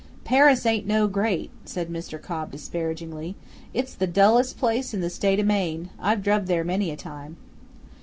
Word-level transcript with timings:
"Paris 0.23 0.65
ain't 0.65 0.87
no 0.87 1.07
great," 1.07 1.51
said 1.63 1.87
Mr. 1.91 2.19
Cobb 2.19 2.51
disparagingly. 2.51 3.35
"It's 3.71 3.93
the 3.93 4.07
dullest 4.07 4.57
place 4.57 4.95
in 4.95 5.01
the 5.01 5.11
State 5.11 5.39
o' 5.39 5.43
Maine. 5.43 5.91
I've 5.99 6.23
druv 6.23 6.47
there 6.47 6.63
many 6.63 6.89
a 6.89 6.97
time." 6.97 7.37